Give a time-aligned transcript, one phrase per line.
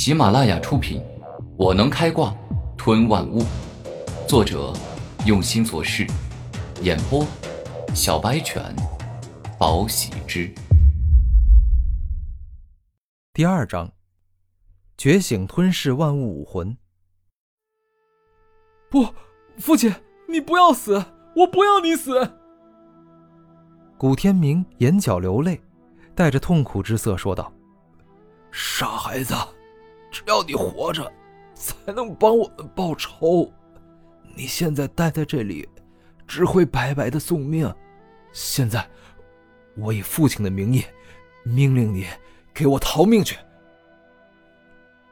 [0.00, 1.00] 喜马拉雅出品，
[1.56, 2.32] 《我能开挂
[2.76, 3.40] 吞万物》，
[4.28, 4.72] 作者
[5.26, 6.06] 用心做事，
[6.82, 7.26] 演播
[7.96, 8.62] 小白犬，
[9.58, 10.54] 宝喜之。
[13.32, 13.90] 第二章，
[14.96, 16.78] 觉醒吞噬万物武魂。
[18.88, 19.04] 不，
[19.58, 19.92] 父亲，
[20.28, 21.04] 你不要死，
[21.34, 22.36] 我不要你死。
[23.98, 25.60] 古天明眼角流泪，
[26.14, 27.52] 带着痛苦之色说道
[28.52, 29.34] ：“傻孩子。”
[30.10, 31.10] 只要你活着，
[31.54, 33.52] 才能帮我们报仇。
[34.34, 35.68] 你现在待在这里，
[36.26, 37.72] 只会白白的送命。
[38.32, 38.88] 现在，
[39.76, 40.84] 我以父亲的名义，
[41.44, 42.06] 命令你
[42.54, 43.36] 给我逃命去。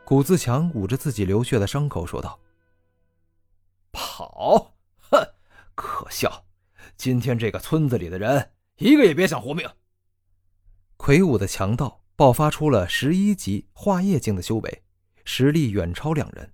[0.04, 2.38] 谷自强捂着自己流血的伤口说道
[3.90, 4.72] ：“跑？
[5.10, 5.26] 哼，
[5.74, 6.44] 可笑！
[6.96, 9.68] 今天这个村子里的人，一个也别想活命。”
[10.96, 14.82] 魁梧的强盗爆发出了十一级化液境的修为。
[15.26, 16.50] 实力远超两人。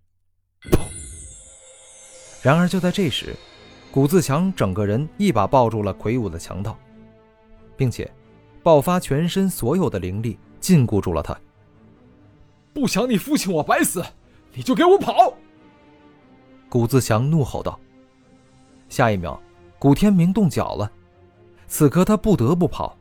[2.42, 3.36] 然而就在这时，
[3.92, 6.76] 谷自强整个人一把抱住了魁梧的强盗，
[7.76, 8.10] 并且
[8.62, 11.38] 爆发全身所有的灵力，禁锢住了他。
[12.72, 14.02] 不想你父亲我白死，
[14.54, 15.34] 你就给我跑！
[16.68, 17.78] 谷自强怒吼道。
[18.88, 19.40] 下一秒，
[19.78, 20.90] 古天明动脚了。
[21.68, 22.98] 此刻他不得不跑，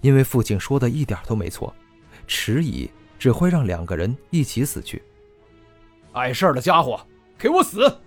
[0.00, 1.72] 因为父亲说的一点都没错，
[2.26, 5.00] 迟疑只会让两个人一起死去。
[6.12, 7.00] 碍事儿的家伙，
[7.38, 8.00] 给我死！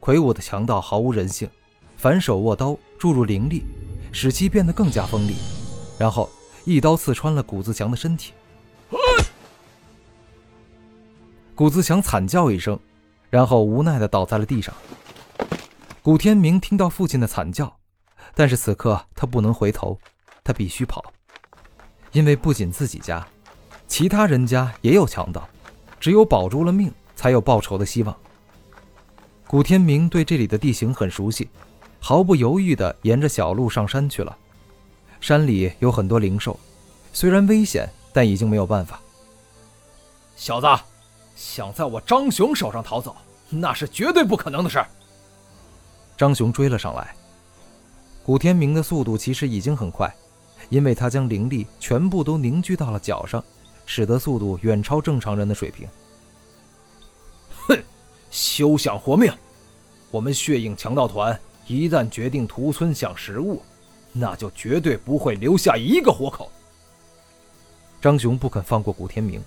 [0.00, 1.48] 魁梧的强盗毫无人性，
[1.96, 3.64] 反手握刀注入灵力，
[4.10, 5.34] 使其变得更加锋利，
[5.98, 6.30] 然后
[6.64, 8.32] 一刀刺穿了谷自强的身体。
[11.54, 12.78] 谷自强惨叫一声，
[13.28, 14.74] 然后无奈的倒在了地上。
[16.02, 17.78] 古天明听到父亲的惨叫，
[18.34, 19.98] 但是此刻他不能回头，
[20.44, 21.02] 他必须跑，
[22.12, 23.26] 因为不仅自己家，
[23.86, 25.48] 其他人家也有强盗。
[26.06, 28.16] 只有保住了命，才有报仇的希望。
[29.44, 31.48] 古天明对这里的地形很熟悉，
[31.98, 34.38] 毫不犹豫地沿着小路上山去了。
[35.20, 36.56] 山里有很多灵兽，
[37.12, 39.00] 虽然危险，但已经没有办法。
[40.36, 40.68] 小子，
[41.34, 43.16] 想在我张雄手上逃走，
[43.50, 44.80] 那是绝对不可能的事。
[46.16, 47.16] 张雄追了上来。
[48.22, 50.08] 古天明的速度其实已经很快，
[50.68, 53.42] 因为他将灵力全部都凝聚到了脚上。
[53.86, 55.88] 使得速度远超正常人的水平。
[57.66, 57.78] 哼，
[58.30, 59.32] 休想活命！
[60.10, 63.62] 我们血影强盗团一旦决定屠村抢食物，
[64.12, 66.50] 那就绝对不会留下一个活口。
[68.00, 69.42] 张雄不肯放过古天明。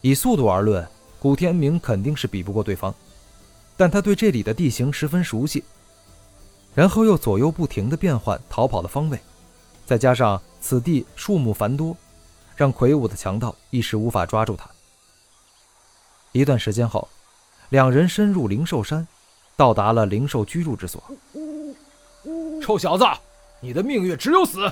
[0.00, 0.86] 以速度而论，
[1.18, 2.94] 古天明肯定是比不过对方，
[3.76, 5.62] 但他对这里的地形十分熟悉，
[6.74, 9.20] 然后又左右不停的变换逃跑的方位，
[9.84, 11.94] 再加上此地树木繁多。
[12.60, 14.68] 让魁梧的强盗一时无法抓住他。
[16.32, 17.08] 一段时间后，
[17.70, 19.08] 两人深入灵兽山，
[19.56, 21.02] 到达了灵兽居住之所。
[22.60, 23.04] 臭小子，
[23.60, 24.70] 你的命运只有死！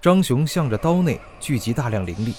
[0.00, 2.32] 张雄向着刀内聚集大量灵力，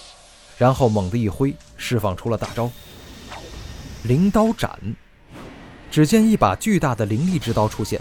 [0.58, 2.72] 然后猛地一挥，释放出了大招——
[4.08, 4.80] 灵刀斩。
[5.92, 8.00] 只见一把巨大的灵力之刀出现，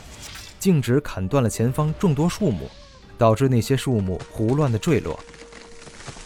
[0.61, 2.71] 径直砍断了前方众多树木，
[3.19, 5.19] 导致那些树木胡乱的坠落。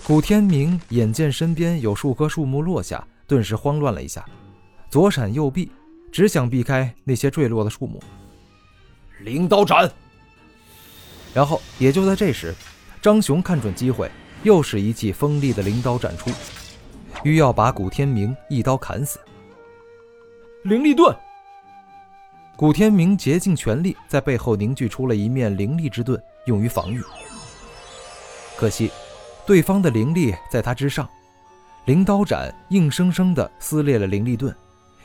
[0.07, 4.23] 古天明眼见身边有数棵树木落下，顿时慌乱了一下，
[4.91, 5.71] 左闪右避，
[6.13, 7.99] 只想避开那些坠落的树木。
[9.21, 9.91] 灵刀斩！
[11.33, 12.55] 然后也就在这时，
[13.01, 14.11] 张雄看准机会，
[14.43, 16.31] 又是一记锋利的灵刀斩出，
[17.23, 19.19] 欲要把古天明一刀砍死。
[20.65, 21.17] 灵力盾！
[22.57, 27.03] 古天明竭尽全力，在背后凝聚出了一面灵力之盾，用于防御。
[28.59, 28.91] 可惜。
[29.47, 31.09] 对方的灵力在他之上，
[31.84, 34.55] 灵刀斩硬生生地撕裂了灵力盾，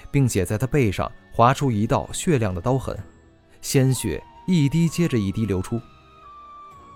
[0.09, 2.97] 并且在他背上划出一道血亮的刀痕，
[3.61, 5.79] 鲜血一滴接着一滴流出。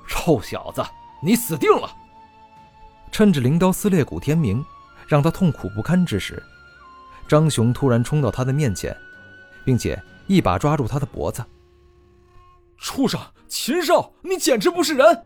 [0.07, 0.81] 臭小子，
[1.21, 1.89] 你死定了！
[3.11, 4.63] 趁着灵刀撕裂古天明，
[5.05, 6.41] 让他痛苦不堪之时，
[7.27, 8.95] 张雄突然冲到他的面前，
[9.65, 11.43] 并且一把抓住他的脖子。
[12.77, 13.19] 畜生，
[13.49, 15.25] 禽兽，你简直不是人！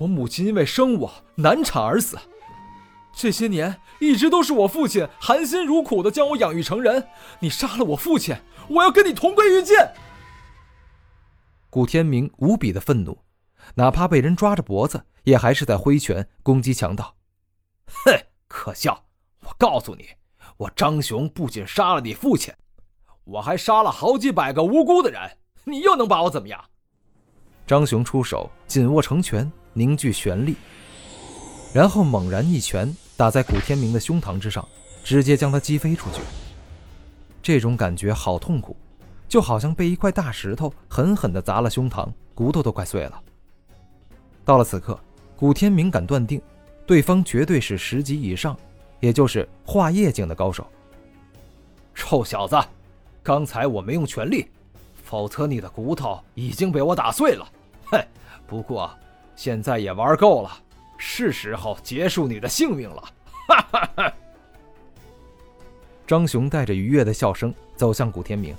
[0.00, 2.18] 我母亲因为生我难产而死，
[3.12, 7.06] 这些年一直都是我父亲含辛茹苦的将我养育成人。
[7.40, 8.34] 你杀了我父亲，
[8.68, 9.76] 我要跟你同归于尽！
[11.68, 13.18] 古天明无比的愤怒，
[13.74, 17.14] 哪怕被人抓着脖子，也还是在挥拳攻击强盗。
[17.86, 19.04] 哼，可笑！
[19.40, 20.06] 我告诉你，
[20.56, 22.54] 我张雄不仅杀了你父亲，
[23.24, 26.64] 我还杀了好几百个无辜的人，你又能把我怎么样？
[27.66, 29.52] 张雄出手，紧握成拳。
[29.80, 30.56] 凝聚玄力，
[31.72, 34.68] 然后猛然一拳打在古天明的胸膛之上，
[35.02, 36.20] 直接将他击飞出去。
[37.42, 38.76] 这种感觉好痛苦，
[39.26, 43.22] 就好像被一块大石头狠狠地砸了胸膛，骨头都快碎了。
[44.44, 45.00] 到了此刻，
[45.34, 46.42] 古天明敢断定，
[46.84, 48.54] 对方绝对是十级以上，
[49.00, 50.66] 也就是化液境的高手。
[51.94, 52.54] 臭小子，
[53.22, 54.46] 刚才我没用全力，
[55.02, 57.48] 否则你的骨头已经被我打碎了。
[57.86, 57.98] 哼，
[58.46, 58.90] 不过
[59.40, 60.50] 现在也玩够了，
[60.98, 63.02] 是时候结束你的性命了。
[63.48, 64.12] 哈哈哈！
[66.06, 68.54] 张雄带着愉悦的笑声走向古天明。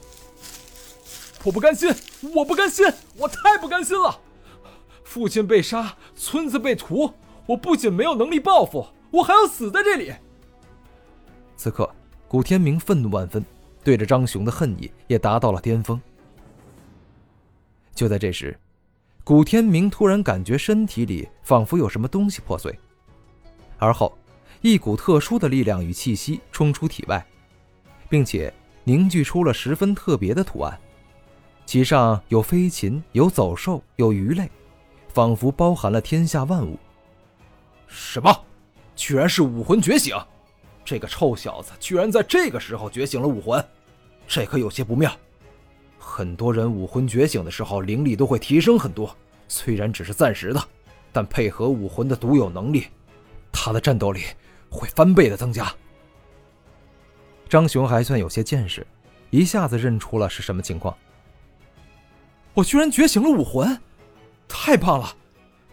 [1.44, 1.94] 我不甘心，
[2.34, 2.84] 我不甘心，
[3.16, 4.20] 我太不甘心了！
[5.04, 7.14] 父亲被杀，村子被屠，
[7.46, 10.12] 我不仅没有能力报复，我还要死在这里。
[11.56, 11.88] 此刻。
[12.28, 13.46] 古天明愤怒万分，
[13.84, 16.02] 对着张雄的恨意也达到了巅峰。
[17.94, 18.60] 就在这时，
[19.24, 22.78] 古天明突然感觉身体里仿佛有什么东西破碎，
[23.78, 24.18] 而后
[24.62, 27.24] 一股特殊的力量与气息冲出体外，
[28.10, 28.52] 并且
[28.84, 30.78] 凝聚出了十分特别的图案，
[31.68, 34.50] 其上有飞禽，有走兽，有鱼类，
[35.08, 36.78] 仿佛包含了天下万物。
[37.88, 38.36] 什么？
[38.96, 40.16] 居然是武魂觉醒！
[40.84, 43.64] 这个臭小子居然在这个时候觉醒了武魂，
[44.28, 45.16] 这可有些不妙。
[46.12, 49.16] 很多人武魂觉醒的时候灵力都会提升很多，
[49.48, 50.62] 虽然只是暂时的，
[51.14, 52.88] 但配合武魂的独有能力，
[53.50, 54.24] 他的战斗力
[54.70, 55.74] 会翻倍的增加。
[57.48, 58.86] 张雄还算有些见识，
[59.30, 60.94] 一下子认出了是什么情况。
[62.54, 63.80] 我居然觉醒了武魂，
[64.50, 65.16] 太棒了！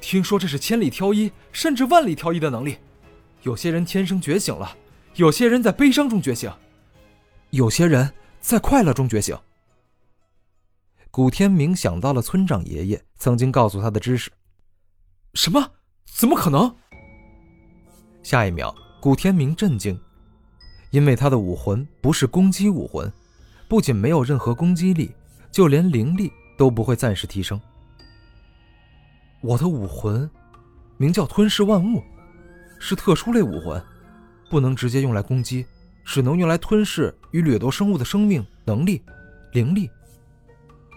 [0.01, 2.79] 听说这是千里挑一，甚至万里挑一的能力，
[3.43, 4.77] 有些人天生觉醒了。
[5.17, 6.49] 有些人在悲伤中觉醒，
[7.51, 9.37] 有些人在快乐中觉醒。
[11.19, 14.31] 古天明想到了村长爷爷曾经告诉他的知识。
[15.35, 15.73] 什么？
[16.05, 16.73] 怎么可能？
[18.23, 20.01] 下一秒，古天明震惊，
[20.93, 23.13] 因为他的武魂不是攻击武魂，
[23.67, 25.11] 不仅没有任何攻击力，
[25.51, 27.61] 就连灵力都不会暂时提升。
[29.41, 30.31] 我的武魂
[30.99, 32.01] 名叫吞噬万物，
[32.79, 33.85] 是特殊类武魂。
[34.49, 35.67] 不能直接用来攻击，
[36.05, 39.03] 只能用来吞噬与掠夺生物的生命、能力、
[39.51, 39.91] 灵力。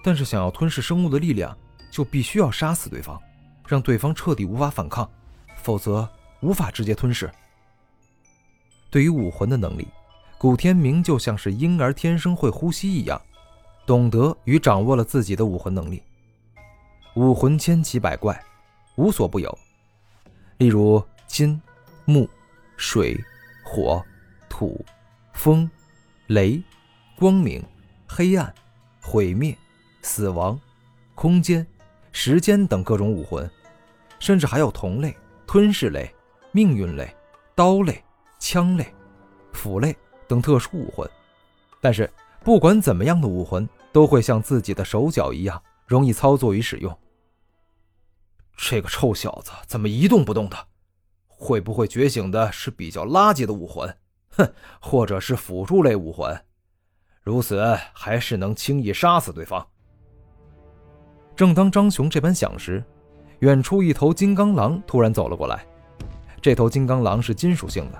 [0.03, 1.57] 但是想要吞噬生物的力量，
[1.91, 3.19] 就必须要杀死对方，
[3.67, 5.09] 让对方彻底无法反抗，
[5.57, 6.07] 否则
[6.41, 7.29] 无法直接吞噬。
[8.89, 9.87] 对于武魂的能力，
[10.37, 13.21] 古天明就像是婴儿天生会呼吸一样，
[13.85, 16.01] 懂得与掌握了自己的武魂能力。
[17.15, 18.41] 武魂千奇百怪，
[18.95, 19.57] 无所不有，
[20.57, 21.61] 例如金、
[22.05, 22.29] 木、
[22.77, 23.19] 水。
[23.63, 24.03] 火、
[24.49, 24.83] 土、
[25.31, 25.69] 风、
[26.27, 26.61] 雷、
[27.15, 27.63] 光明、
[28.05, 28.53] 黑暗、
[28.99, 29.57] 毁灭、
[30.01, 30.59] 死亡、
[31.15, 31.65] 空间、
[32.11, 33.49] 时间等各种武魂，
[34.19, 35.15] 甚至还有同类、
[35.45, 36.13] 吞噬类、
[36.51, 37.15] 命运类、
[37.55, 38.03] 刀类、
[38.39, 38.93] 枪类、
[39.53, 39.95] 斧类
[40.27, 41.09] 等特殊武魂。
[41.79, 42.11] 但是，
[42.43, 46.97] 不管怎么样的武魂，都会像自己的手脚一样容易操作与使用。
[48.57, 50.67] 这个臭小子怎么一动不动的？
[51.27, 53.97] 会不会觉醒的是比较垃圾的武魂？
[54.37, 56.39] 哼，或者是辅助类武魂？
[57.23, 59.67] 如此还是能轻易杀死对方。
[61.41, 62.83] 正当张雄这般想时，
[63.39, 65.65] 远处一头金刚狼突然走了过来。
[66.39, 67.97] 这头金刚狼是金属性的，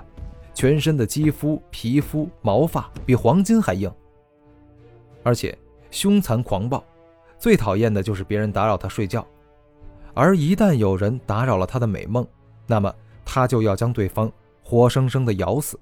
[0.54, 3.92] 全身的肌肤、皮肤、毛发比黄金还硬，
[5.24, 5.58] 而且
[5.90, 6.84] 凶残狂暴。
[7.36, 9.26] 最讨厌的就是别人打扰他睡觉，
[10.14, 12.24] 而一旦有人打扰了他的美梦，
[12.68, 12.94] 那么。
[13.24, 14.30] 他就要将对方
[14.62, 15.76] 活生生的咬死。